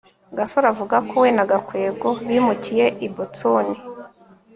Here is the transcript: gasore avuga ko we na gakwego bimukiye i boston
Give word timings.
gasore 0.37 0.67
avuga 0.73 0.97
ko 1.09 1.15
we 1.23 1.29
na 1.37 1.45
gakwego 1.51 2.09
bimukiye 2.27 2.85
i 3.05 3.07
boston 3.15 3.65